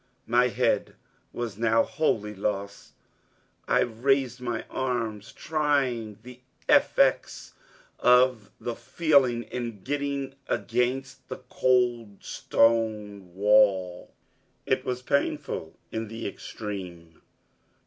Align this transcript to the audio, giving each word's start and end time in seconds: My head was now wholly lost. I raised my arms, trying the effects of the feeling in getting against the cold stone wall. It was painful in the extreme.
My 0.25 0.47
head 0.47 0.95
was 1.31 1.59
now 1.59 1.83
wholly 1.83 2.33
lost. 2.33 2.93
I 3.67 3.81
raised 3.81 4.41
my 4.41 4.65
arms, 4.67 5.31
trying 5.31 6.17
the 6.23 6.39
effects 6.67 7.53
of 7.99 8.49
the 8.59 8.75
feeling 8.75 9.43
in 9.43 9.83
getting 9.83 10.33
against 10.47 11.29
the 11.29 11.41
cold 11.49 12.23
stone 12.23 13.35
wall. 13.35 14.11
It 14.65 14.83
was 14.83 15.03
painful 15.03 15.77
in 15.91 16.07
the 16.07 16.27
extreme. 16.27 17.21